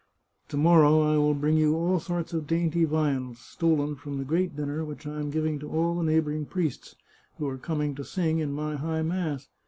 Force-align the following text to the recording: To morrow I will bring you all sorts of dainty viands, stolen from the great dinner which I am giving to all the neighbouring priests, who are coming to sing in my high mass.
To 0.47 0.57
morrow 0.57 1.01
I 1.13 1.17
will 1.19 1.35
bring 1.35 1.57
you 1.57 1.75
all 1.75 1.99
sorts 1.99 2.33
of 2.33 2.47
dainty 2.47 2.85
viands, 2.85 3.37
stolen 3.37 3.95
from 3.95 4.17
the 4.17 4.23
great 4.23 4.55
dinner 4.55 4.83
which 4.83 5.05
I 5.05 5.19
am 5.19 5.29
giving 5.29 5.59
to 5.59 5.69
all 5.69 5.95
the 5.95 6.03
neighbouring 6.03 6.47
priests, 6.47 6.95
who 7.37 7.47
are 7.47 7.59
coming 7.59 7.93
to 7.93 8.03
sing 8.03 8.39
in 8.39 8.51
my 8.51 8.77
high 8.77 9.03
mass. 9.03 9.47